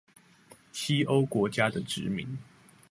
[0.71, 2.35] 西歐國家的殖民